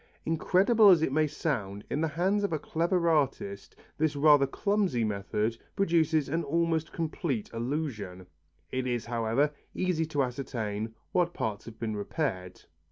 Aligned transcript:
Incredible 0.25 0.89
as 0.89 1.03
it 1.03 1.11
may 1.11 1.27
sound, 1.27 1.83
in 1.87 2.01
the 2.01 2.07
hands 2.07 2.43
of 2.43 2.51
a 2.51 2.57
clever 2.57 3.07
artist 3.07 3.75
this 3.99 4.15
rather 4.15 4.47
clumsy 4.47 5.03
method 5.03 5.59
produces 5.75 6.27
an 6.27 6.43
almost 6.43 6.91
complete 6.91 7.51
illusion. 7.53 8.25
It 8.71 8.87
is, 8.87 9.05
however, 9.05 9.51
easy 9.75 10.07
to 10.07 10.23
ascertain 10.23 10.95
what 11.11 11.35
parts 11.35 11.65
have 11.65 11.77
been 11.77 11.95
repaired. 11.95 12.63